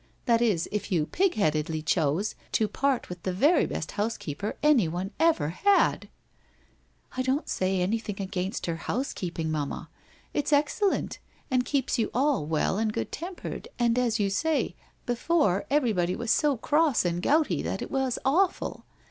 That 0.25 0.41
is 0.41 0.67
if 0.71 0.91
you 0.91 1.05
pigheadedly 1.05 1.83
chose 1.83 2.33
to 2.53 2.67
part 2.67 3.07
with 3.07 3.21
the 3.21 3.31
very 3.31 3.67
best 3.67 3.91
housekeeper 3.91 4.57
anyone 4.63 5.11
ever 5.19 5.49
had.'' 5.49 6.09
I 7.17 7.21
don't 7.21 7.47
say 7.47 7.79
anything 7.79 8.19
against 8.19 8.65
her 8.65 8.77
housekeeping, 8.77 9.51
mamma. 9.51 9.91
It's 10.33 10.51
excellent 10.51 11.19
and 11.51 11.65
keeps 11.65 11.99
you 11.99 12.09
all 12.15 12.47
well 12.47 12.79
and 12.79 12.91
good 12.91 13.11
tempered, 13.11 13.67
and 13.77 13.99
as 13.99 14.19
you 14.19 14.31
say, 14.31 14.75
before, 15.05 15.65
everybody 15.69 16.15
was 16.15 16.31
so 16.31 16.57
cross 16.57 17.05
and 17.05 17.21
gouty, 17.21 17.61
that 17.61 17.83
it 17.83 17.91
was 17.91 18.17
awful 18.25 18.87